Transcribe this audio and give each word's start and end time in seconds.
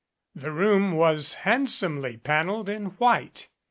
The 0.33 0.51
room 0.51 0.93
was 0.93 1.35
handsomely 1.45 2.17
paneled 2.17 2.69
in 2.69 2.85
white. 2.97 3.49